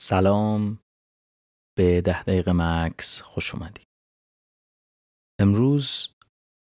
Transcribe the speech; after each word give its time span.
سلام. 0.00 0.78
به 1.78 2.00
ده 2.00 2.22
دقیقه 2.22 2.52
مکس 2.54 3.22
خوش 3.22 3.54
اومدی. 3.54 3.82
امروز 5.40 6.08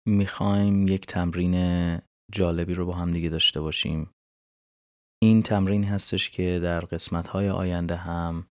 می‌خوایم 0.07 0.87
یک 0.87 1.05
تمرین 1.05 1.55
جالبی 2.31 2.73
رو 2.73 2.85
با 2.85 2.93
هم 2.93 3.11
دیگه 3.11 3.29
داشته 3.29 3.61
باشیم. 3.61 4.11
این 5.21 5.43
تمرین 5.43 5.83
هستش 5.83 6.29
که 6.29 6.59
در 6.63 6.79
قسمت 6.79 7.27
های 7.27 7.49
آینده 7.49 7.95
هم 7.95 8.47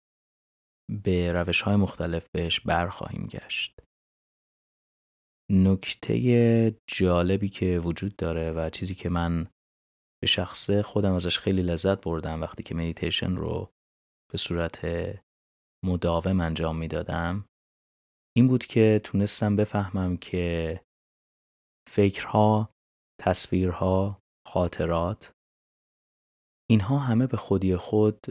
به 1.03 1.31
روش 1.31 1.61
های 1.61 1.75
مختلف 1.75 2.29
بهش 2.35 2.59
برخواهیم 2.59 3.27
گشت. 3.27 3.79
نکته 5.51 6.75
جالبی 6.87 7.49
که 7.49 7.79
وجود 7.79 8.15
داره 8.15 8.51
و 8.51 8.69
چیزی 8.69 8.95
که 8.95 9.09
من 9.09 9.47
به 10.21 10.27
شخصه 10.27 10.81
خودم 10.81 11.13
ازش 11.13 11.39
خیلی 11.39 11.61
لذت 11.61 12.03
بردم 12.03 12.41
وقتی 12.41 12.63
که 12.63 12.75
مدیتیشن 12.75 13.35
رو 13.35 13.74
به 14.31 14.37
صورت 14.37 14.81
مداوم 15.85 16.39
انجام 16.39 16.77
می‌دادم 16.77 17.45
این 18.37 18.47
بود 18.47 18.65
که 18.65 19.01
تونستم 19.03 19.55
بفهمم 19.55 20.17
که 20.17 20.81
فکرها، 21.89 22.69
تصویرها، 23.21 24.19
خاطرات 24.47 25.31
اینها 26.69 26.99
همه 26.99 27.27
به 27.27 27.37
خودی 27.37 27.75
خود 27.75 28.25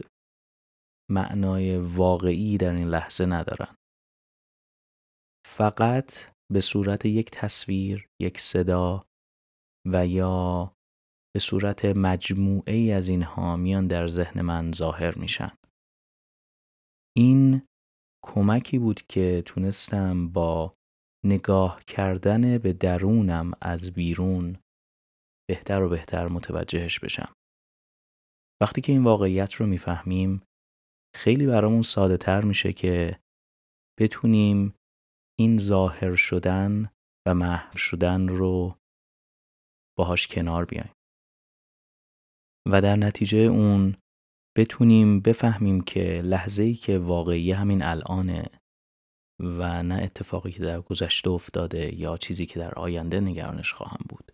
معنای 1.11 1.77
واقعی 1.77 2.57
در 2.57 2.73
این 2.73 2.87
لحظه 2.87 3.25
ندارن. 3.25 3.75
فقط 5.47 6.35
به 6.53 6.61
صورت 6.61 7.05
یک 7.05 7.31
تصویر، 7.31 8.07
یک 8.21 8.39
صدا 8.39 9.05
و 9.93 10.07
یا 10.07 10.71
به 11.35 11.39
صورت 11.39 11.85
مجموعه 11.85 12.73
ای 12.73 12.91
از 12.91 13.07
اینها 13.07 13.55
میان 13.55 13.87
در 13.87 14.07
ذهن 14.07 14.41
من 14.41 14.71
ظاهر 14.71 15.17
میشن. 15.17 15.57
این 17.17 17.61
کمکی 18.25 18.79
بود 18.79 19.01
که 19.01 19.43
تونستم 19.45 20.29
با 20.29 20.75
نگاه 21.25 21.83
کردن 21.83 22.57
به 22.57 22.73
درونم 22.73 23.51
از 23.61 23.91
بیرون 23.91 24.57
بهتر 25.49 25.81
و 25.81 25.89
بهتر 25.89 26.27
متوجهش 26.27 26.99
بشم. 26.99 27.33
وقتی 28.61 28.81
که 28.81 28.91
این 28.91 29.03
واقعیت 29.03 29.53
رو 29.53 29.65
می‌فهمیم 29.65 30.41
خیلی 31.15 31.45
برامون 31.45 31.81
ساده 31.81 32.17
تر 32.17 32.41
میشه 32.43 32.73
که 32.73 33.19
بتونیم 33.99 34.75
این 35.39 35.57
ظاهر 35.57 36.15
شدن 36.15 36.89
و 37.27 37.33
محو 37.33 37.77
شدن 37.77 38.27
رو 38.27 38.75
باهاش 39.97 40.27
کنار 40.27 40.65
بیایم. 40.65 40.93
و 42.71 42.81
در 42.81 42.95
نتیجه 42.95 43.37
اون 43.37 43.97
بتونیم 44.57 45.19
بفهمیم 45.19 45.81
که 45.81 46.21
لحظه 46.23 46.63
ای 46.63 46.73
که 46.73 46.99
واقعی 46.99 47.51
همین 47.51 47.83
الانه 47.83 48.45
و 49.39 49.83
نه 49.83 49.95
اتفاقی 49.95 50.51
که 50.51 50.63
در 50.63 50.81
گذشته 50.81 51.29
افتاده 51.29 51.95
یا 51.95 52.17
چیزی 52.17 52.45
که 52.45 52.59
در 52.59 52.73
آینده 52.73 53.19
نگرانش 53.19 53.73
خواهم 53.73 54.05
بود. 54.09 54.31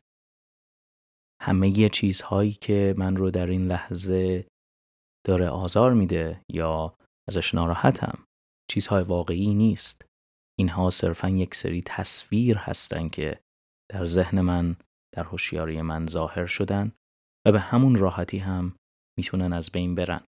همه 1.41 1.89
چیزهایی 1.89 2.51
که 2.51 2.95
من 2.97 3.15
رو 3.15 3.31
در 3.31 3.47
این 3.47 3.67
لحظه 3.67 4.47
داره 5.27 5.49
آزار 5.49 5.93
میده 5.93 6.41
یا 6.49 6.97
ازش 7.29 7.53
ناراحتم 7.53 8.25
چیزهای 8.69 9.03
واقعی 9.03 9.53
نیست. 9.53 10.05
اینها 10.59 10.89
صرفا 10.89 11.29
یک 11.29 11.55
سری 11.55 11.81
تصویر 11.85 12.57
هستن 12.57 13.09
که 13.09 13.39
در 13.91 14.05
ذهن 14.05 14.41
من 14.41 14.75
در 15.15 15.23
هوشیاری 15.23 15.81
من 15.81 16.07
ظاهر 16.07 16.45
شدن 16.45 16.91
و 17.47 17.51
به 17.51 17.59
همون 17.59 17.95
راحتی 17.95 18.37
هم 18.37 18.75
می‌تونن 19.21 19.53
از 19.53 19.71
بین 19.71 19.95
برن. 19.95 20.25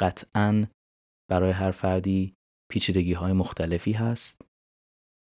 قطعا 0.00 0.64
برای 1.30 1.50
هر 1.50 1.70
فردی 1.70 2.34
پیچیدگی 2.70 3.12
های 3.12 3.32
مختلفی 3.32 3.92
هست 3.92 4.42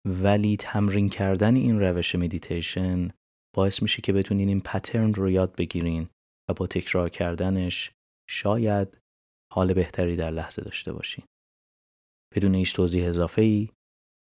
ولی 0.06 0.56
تمرین 0.56 1.08
کردن 1.08 1.56
این 1.56 1.80
روش 1.80 2.14
مدیتیشن 2.14 3.08
باعث 3.56 3.82
میشه 3.82 4.02
که 4.02 4.12
بتونین 4.12 4.48
این 4.48 4.60
پترن 4.60 5.14
رو 5.14 5.30
یاد 5.30 5.56
بگیرین 5.56 6.08
و 6.50 6.54
با 6.54 6.66
تکرار 6.66 7.08
کردنش 7.08 7.92
شاید 8.30 8.98
حال 9.52 9.74
بهتری 9.74 10.16
در 10.16 10.30
لحظه 10.30 10.62
داشته 10.62 10.92
باشین. 10.92 11.24
بدون 12.34 12.54
هیچ 12.54 12.74
توضیح 12.74 13.08
اضافه 13.08 13.42
ای 13.42 13.68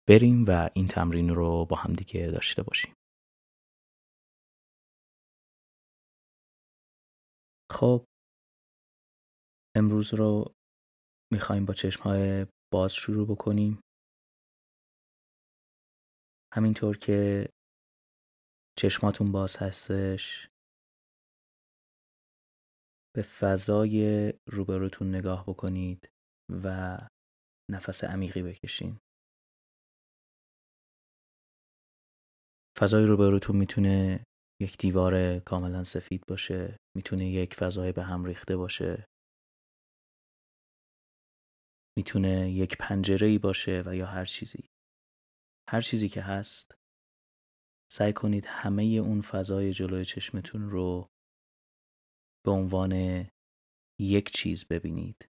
بریم 0.08 0.44
و 0.48 0.70
این 0.74 0.88
تمرین 0.88 1.28
رو 1.28 1.64
با 1.64 1.76
هم 1.76 1.92
دیگه 1.92 2.26
داشته 2.26 2.62
باشیم. 2.62 2.94
خب 7.72 8.04
امروز 9.76 10.14
رو 10.14 10.54
می‌خوایم 11.32 11.64
با 11.64 11.74
چشمهای 11.74 12.46
باز 12.72 12.94
شروع 12.94 13.26
بکنیم. 13.28 13.80
همینطور 16.54 16.98
که 16.98 17.48
چشماتون 18.78 19.32
باز 19.32 19.56
هستش 19.56 20.48
به 23.16 23.22
فضای 23.22 24.32
روبروتون 24.48 25.14
نگاه 25.14 25.44
بکنید 25.46 26.08
و 26.64 26.98
نفس 27.70 28.04
عمیقی 28.04 28.42
بکشین. 28.42 28.98
فضای 32.78 33.04
روبروتون 33.04 33.56
می‌تونه 33.56 34.24
یک 34.62 34.78
دیوار 34.78 35.38
کاملا 35.38 35.84
سفید 35.84 36.22
باشه 36.28 36.76
می‌تونه 36.96 37.30
یک 37.30 37.54
فضای 37.54 37.92
به 37.92 38.02
هم 38.02 38.24
ریخته 38.24 38.56
باشه. 38.56 39.04
می‌تونه 41.96 42.50
یک 42.50 42.76
پنجره 42.76 43.26
ای 43.26 43.38
باشه 43.38 43.82
و 43.86 43.96
یا 43.96 44.06
هر 44.06 44.24
چیزی. 44.24 44.70
هر 45.68 45.80
چیزی 45.80 46.08
که 46.08 46.22
هست 46.22 46.74
سعی 47.92 48.12
کنید 48.12 48.44
همه 48.46 48.82
اون 48.82 49.20
فضای 49.20 49.72
جلوی 49.72 50.04
چشمتون 50.04 50.70
رو 50.70 51.10
به 52.44 52.50
عنوان 52.50 52.92
یک 54.00 54.30
چیز 54.30 54.64
ببینید 54.64 55.28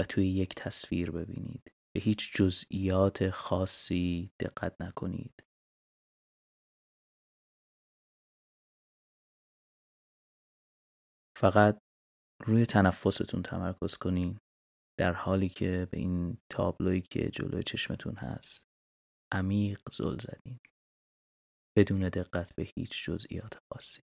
و 0.00 0.04
توی 0.04 0.28
یک 0.28 0.54
تصویر 0.54 1.10
ببینید. 1.10 1.72
به 1.94 2.00
هیچ 2.00 2.36
جزئیات 2.36 3.30
خاصی 3.30 4.30
دقت 4.40 4.80
نکنید. 4.80 5.44
فقط 11.36 11.78
روی 12.46 12.66
تنفستون 12.66 13.42
تمرکز 13.42 13.96
کنین 13.96 14.38
در 14.98 15.12
حالی 15.12 15.48
که 15.48 15.88
به 15.90 15.98
این 15.98 16.38
تابلویی 16.50 17.00
که 17.00 17.30
جلوی 17.30 17.62
چشمتون 17.62 18.16
هست 18.16 18.68
عمیق 19.32 19.80
زل 19.92 20.18
زدین. 20.18 20.60
بدون 21.76 22.08
دقت 22.08 22.54
به 22.54 22.62
هیچ 22.76 23.04
جزئیات 23.04 23.58
خاصی. 23.68 24.02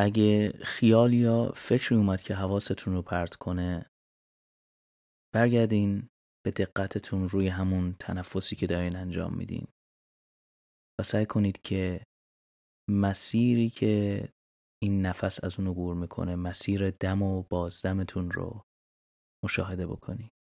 اگه 0.00 0.52
خیال 0.52 1.14
یا 1.14 1.52
فکری 1.56 1.96
اومد 1.96 2.22
که 2.22 2.34
حواستون 2.34 2.94
رو 2.94 3.02
پرت 3.02 3.34
کنه 3.34 3.90
برگردین 5.34 6.08
به 6.44 6.50
دقتتون 6.50 7.28
روی 7.28 7.48
همون 7.48 7.92
تنفسی 7.92 8.56
که 8.56 8.66
دارین 8.66 8.96
انجام 8.96 9.34
میدین. 9.34 9.66
و 11.00 11.02
سعی 11.02 11.26
کنید 11.26 11.62
که 11.62 12.04
مسیری 12.90 13.70
که 13.70 14.28
این 14.82 15.06
نفس 15.06 15.44
از 15.44 15.58
اون 15.58 15.68
عبور 15.68 15.94
می‌کنه 15.94 16.36
مسیر 16.36 16.90
دم 16.90 17.22
و 17.22 17.42
بازدمتون 17.42 18.30
رو 18.30 18.64
مشاهده 19.44 19.86
بکنید 19.86 20.37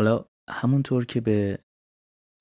حالا 0.00 0.24
همونطور 0.50 1.06
که 1.06 1.20
به 1.20 1.64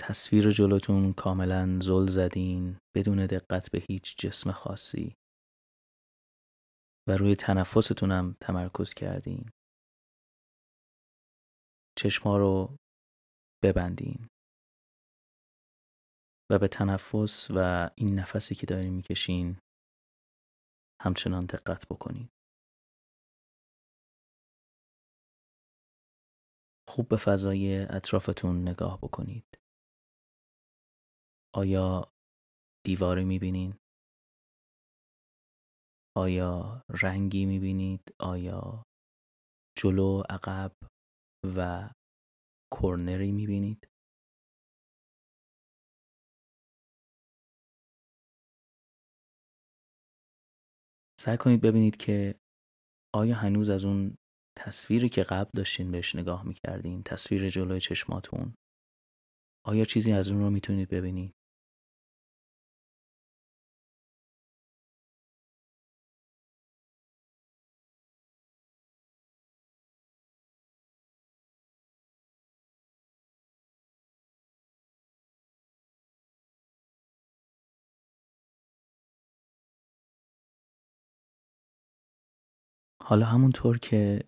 تصویر 0.01 0.51
جلوتون 0.51 1.13
کاملا 1.13 1.79
زل 1.81 2.07
زدین 2.07 2.77
بدون 2.95 3.25
دقت 3.25 3.71
به 3.71 3.83
هیچ 3.89 4.17
جسم 4.17 4.51
خاصی 4.51 5.15
و 7.07 7.11
روی 7.11 7.35
تنفستونم 7.35 8.35
تمرکز 8.41 8.93
کردین. 8.93 9.49
چشما 11.97 12.37
رو 12.37 12.75
ببندین. 13.63 14.27
و 16.51 16.59
به 16.59 16.67
تنفس 16.67 17.47
و 17.55 17.89
این 17.97 18.19
نفسی 18.19 18.55
که 18.55 18.65
دارین 18.65 18.93
می‌کشین 18.93 19.59
همچنان 21.01 21.45
دقت 21.45 21.87
بکنید 21.87 22.38
خوب 26.99 27.09
به 27.09 27.17
فضای 27.17 27.85
اطرافتون 27.89 28.67
نگاه 28.67 28.97
بکنید 28.97 29.59
آیا 31.55 32.13
دیواری 32.85 33.25
می‌بینین؟ 33.25 33.73
آیا 36.17 36.83
رنگی 37.03 37.45
می‌بینید؟ 37.45 38.15
آیا 38.19 38.85
جلو 39.77 40.23
عقب 40.29 40.71
و 41.57 41.89
کرنری 42.81 43.31
می‌بینید؟ 43.31 43.87
سعی 51.19 51.37
کنید 51.37 51.61
ببینید 51.61 51.95
که 51.97 52.39
آیا 53.15 53.35
هنوز 53.35 53.69
از 53.69 53.85
اون 53.85 54.17
تصویری 54.59 55.09
که 55.09 55.23
قبل 55.23 55.49
داشتین 55.55 55.91
بهش 55.91 56.15
نگاه 56.15 56.43
می‌کردین 56.47 57.03
تصویر 57.03 57.49
جلوی 57.49 57.79
چشماتون 57.79 58.53
آیا 59.65 59.85
چیزی 59.85 60.11
از 60.13 60.29
اون 60.31 60.39
رو 60.41 60.49
می‌تونید 60.49 60.89
ببینید؟ 60.89 61.33
حالا 83.03 83.25
همونطور 83.25 83.77
که 83.79 84.23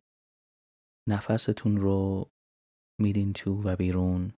نفستون 1.12 1.78
رو 1.78 2.30
میدین 3.02 3.34
تو 3.34 3.62
و 3.62 3.76
بیرون. 3.76 4.34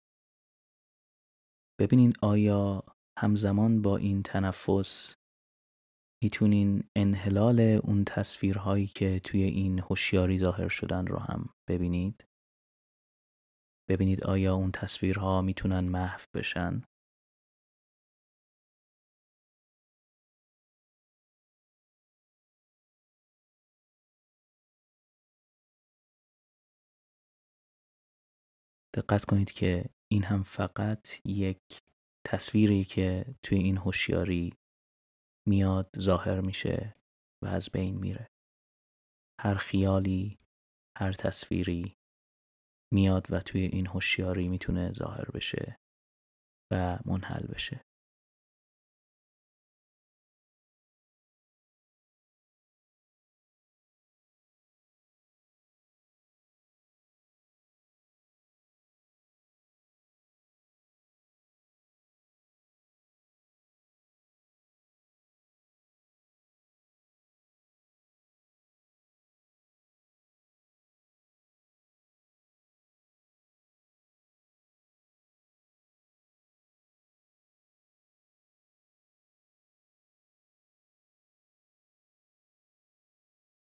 ببینین 1.80 2.14
آیا 2.22 2.84
همزمان 3.20 3.82
با 3.82 3.98
این 3.98 4.24
تنفس 4.24 5.16
می‌تونین 6.24 6.84
انحلال 6.96 7.60
اون 7.60 8.04
تصویرهایی 8.06 8.88
که 8.88 9.20
توی 9.20 9.44
این 9.44 9.80
هوشیاری 9.80 10.38
ظاهر 10.38 10.68
شدن 10.68 11.08
رو 11.08 11.20
هم 11.20 11.50
ببینید؟ 11.70 12.26
ببینید 13.90 14.24
آیا 14.24 14.56
اون 14.56 14.72
تصویرها 14.72 15.42
می‌تونن 15.42 15.90
محو 15.90 16.22
بشن؟ 16.34 16.84
دقت 28.96 29.26
کنید 29.26 29.52
که 29.52 29.90
این 30.12 30.24
هم 30.24 30.44
فقط 30.44 31.28
یک 31.28 31.60
تصویری 32.28 32.84
که 32.84 33.36
توی 33.44 33.58
این 33.58 33.78
هوشیاری 33.78 34.54
میاد 35.48 35.90
ظاهر 36.00 36.42
میشه 36.42 36.96
و 37.44 37.48
از 37.48 37.70
بین 37.74 37.96
میره. 37.96 38.28
هر 39.42 39.56
خیالی 39.56 40.38
هر 40.98 41.14
تصویری 41.14 41.96
میاد 42.94 43.28
و 43.30 43.40
توی 43.40 43.62
این 43.62 43.88
هوشیاری 43.88 44.48
می‌تونه 44.48 44.94
ظاهر 44.94 45.32
بشه 45.32 45.78
و 46.74 47.00
منحل 47.06 47.48
بشه. 47.48 47.82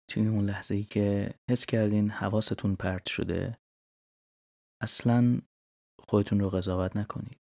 توی 0.10 0.28
اون 0.28 0.46
لحظه 0.46 0.76
ای 0.76 0.84
که 0.84 1.34
حس 1.50 1.66
کردین 1.66 2.10
حواستون 2.10 2.76
پرت 2.76 3.10
شده 3.10 3.58
اصلا 4.82 5.42
خودتون 6.00 6.40
رو 6.40 6.50
قضاوت 6.50 6.98
نکنید 6.98 7.40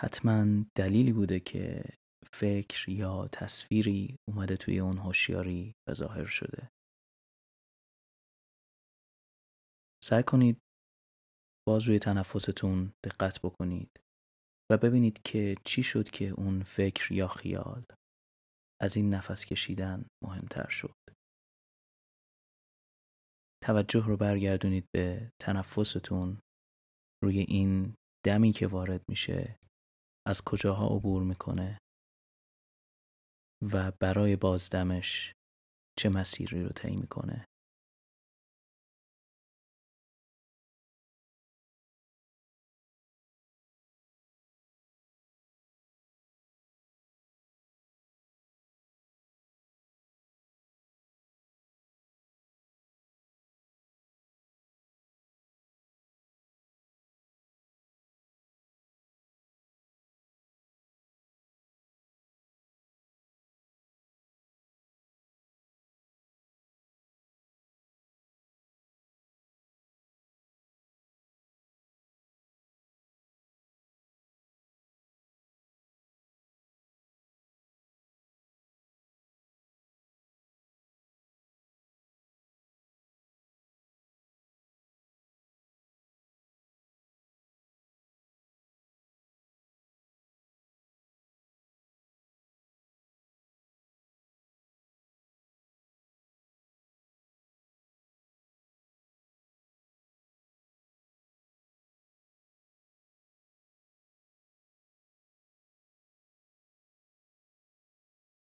حتما 0.00 0.64
دلیلی 0.76 1.12
بوده 1.12 1.40
که 1.40 1.84
فکر 2.32 2.90
یا 2.90 3.28
تصویری 3.32 4.16
اومده 4.28 4.56
توی 4.56 4.78
اون 4.78 4.98
هوشیاری 4.98 5.74
به 5.88 5.94
ظاهر 5.94 6.24
شده 6.24 6.70
سعی 10.04 10.22
کنید 10.22 10.60
باز 11.68 11.88
روی 11.88 11.98
تنفستون 11.98 12.92
دقت 13.04 13.40
بکنید 13.42 13.90
و 14.70 14.76
ببینید 14.76 15.22
که 15.22 15.54
چی 15.64 15.82
شد 15.82 16.10
که 16.10 16.28
اون 16.28 16.62
فکر 16.62 17.12
یا 17.12 17.28
خیال 17.28 17.84
از 18.82 18.96
این 18.96 19.14
نفس 19.14 19.44
کشیدن 19.44 20.06
مهمتر 20.24 20.68
شد. 20.68 20.99
توجه 23.64 24.06
رو 24.06 24.16
برگردونید 24.16 24.84
به 24.94 25.32
تنفستون 25.42 26.38
روی 27.24 27.38
این 27.38 27.94
دمی 28.26 28.52
که 28.52 28.66
وارد 28.66 29.08
میشه. 29.08 29.58
از 30.28 30.42
کجاها 30.44 30.86
عبور 30.86 31.22
می‌کنه؟ 31.22 31.78
و 33.72 33.92
برای 34.00 34.36
بازدمش 34.36 35.32
چه 35.98 36.08
مسیری 36.08 36.64
رو 36.64 36.68
طی 36.68 36.96
می‌کنه؟ 36.96 37.44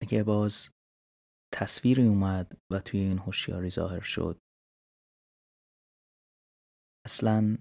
اگه 0.08 0.24
باز 0.24 0.70
تصویری 1.54 2.08
اومد 2.08 2.62
و 2.72 2.80
توی 2.80 3.00
این 3.00 3.18
هوشیاری 3.18 3.70
ظاهر 3.70 4.00
شد. 4.00 4.40
اصلا 7.06 7.58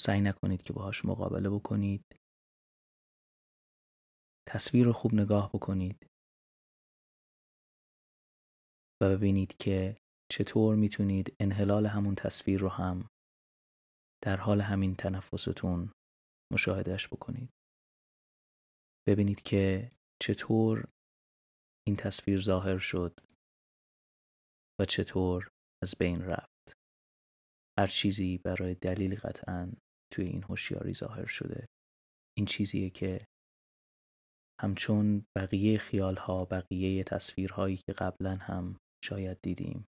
سعی 0.00 0.20
نکنید 0.20 0.62
که 0.62 0.72
باهاش 0.72 1.04
مقابله 1.04 1.50
بکنید. 1.50 2.04
تصویر 4.48 4.84
رو 4.84 4.92
خوب 4.92 5.14
نگاه 5.14 5.50
بکنید. 5.54 6.06
و 9.02 9.08
ببینید 9.16 9.56
که 9.56 9.96
چطور 10.30 10.76
می‌تونید 10.76 11.36
انحلال 11.40 11.86
همون 11.86 12.14
تصویر 12.14 12.60
رو 12.60 12.68
هم 12.68 13.08
در 14.24 14.36
حال 14.36 14.60
همین 14.60 14.94
تنفستون 14.94 15.92
مشاهدهش 16.52 17.08
بکنید. 17.08 17.50
ببینید 19.08 19.42
که 19.42 19.90
چطور 20.22 20.93
این 21.86 21.96
تصویر 21.96 22.40
ظاهر 22.40 22.78
شد 22.78 23.20
و 24.80 24.84
چطور 24.84 25.50
از 25.84 25.94
بین 25.98 26.22
رفت. 26.22 26.72
هر 27.78 27.86
چیزی 27.86 28.38
برای 28.38 28.74
دلیل 28.74 29.14
قطعا 29.14 29.72
توی 30.12 30.24
این 30.24 30.42
هوشیاری 30.42 30.92
ظاهر 30.92 31.26
شده. 31.26 31.66
این 32.38 32.46
چیزیه 32.46 32.90
که 32.90 33.26
همچون 34.60 35.24
بقیه 35.36 35.78
خیالها 35.78 36.44
بقیه 36.44 37.04
تصویرهایی 37.04 37.76
که 37.76 37.92
قبلا 37.92 38.34
هم 38.36 38.76
شاید 39.04 39.38
دیدیم 39.42 39.84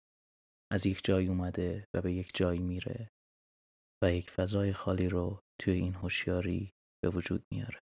از 0.73 0.87
یک 0.87 1.05
جای 1.05 1.27
اومده 1.27 1.85
و 1.95 2.01
به 2.01 2.13
یک 2.13 2.31
جایی 2.35 2.61
میره 2.61 3.09
و 4.05 4.13
یک 4.13 4.31
فضای 4.31 4.73
خالی 4.73 5.09
رو 5.09 5.41
توی 5.61 5.75
این 5.75 5.95
هوشیاری 5.95 6.71
به 7.05 7.11
وجود 7.11 7.43
میاره. 7.53 7.79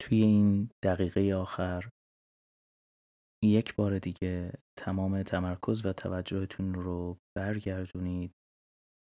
توی 0.00 0.22
این 0.22 0.70
دقیقه 0.84 1.34
آخر 1.34 1.90
یک 3.44 3.74
بار 3.74 3.98
دیگه 3.98 4.52
تمام 4.78 5.22
تمرکز 5.22 5.86
و 5.86 5.92
توجهتون 5.92 6.74
رو 6.74 7.18
برگردونید 7.36 8.34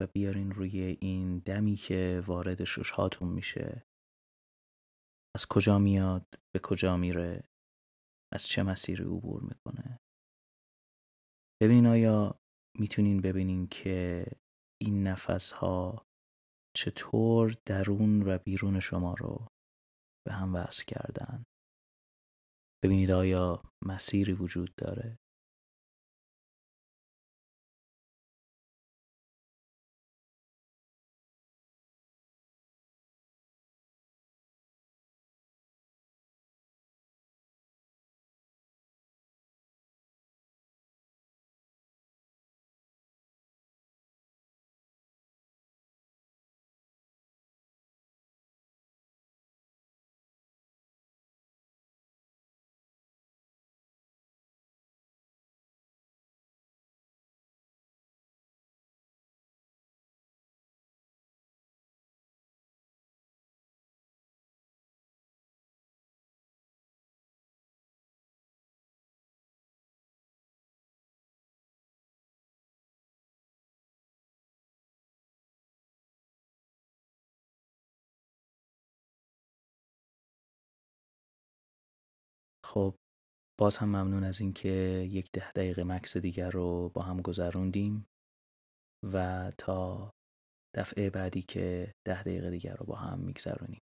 و 0.01 0.07
بیارین 0.07 0.51
روی 0.51 0.97
این 1.01 1.39
دمی 1.39 1.75
که 1.75 2.23
وارد 2.27 2.63
ششهاتون 2.63 3.29
میشه. 3.29 3.85
از 5.35 5.45
کجا 5.49 5.79
میاد؟ 5.79 6.25
به 6.55 6.59
کجا 6.63 6.97
میره؟ 6.97 7.43
از 8.33 8.47
چه 8.47 8.63
مسیری 8.63 9.03
عبور 9.03 9.41
می‌کنه؟ 9.41 9.99
ببینین 11.61 11.87
آیا 11.87 12.39
می‌تونین 12.79 13.21
ببینین 13.21 13.67
که 13.67 14.25
این 14.81 15.07
نفس 15.07 15.51
ها 15.51 16.05
چطور 16.75 17.57
درون 17.65 18.21
و 18.21 18.37
بیرون 18.37 18.79
شما 18.79 19.13
رو 19.13 19.47
به 20.27 20.33
هم 20.33 20.55
وصل 20.55 20.83
کردن. 20.83 21.45
ببینید 22.83 23.11
آیا 23.11 23.63
مسیری 23.85 24.33
وجود 24.33 24.75
داره؟ 24.75 25.19
خب 82.73 82.95
باز 83.59 83.77
هم 83.77 83.89
ممنون 83.89 84.23
از 84.23 84.41
اینکه 84.41 84.69
یک 85.11 85.31
ده 85.31 85.51
دقیقه 85.51 85.83
مکس 85.83 86.17
دیگر 86.17 86.49
رو 86.49 86.89
با 86.89 87.01
هم 87.01 87.21
گذروندیم 87.21 88.07
و 89.13 89.51
تا 89.57 90.11
دفعه 90.75 91.09
بعدی 91.09 91.41
که 91.41 91.93
ده 92.07 92.23
دقیقه 92.23 92.49
دیگر 92.49 92.75
رو 92.75 92.85
با 92.85 92.95
هم 92.95 93.19
میگذرونیم. 93.19 93.81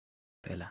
فعلا. 0.47 0.71